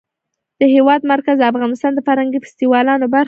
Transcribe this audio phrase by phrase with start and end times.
[0.59, 3.19] د هېواد مرکز د افغانستان د فرهنګي فستیوالونو برخه ده.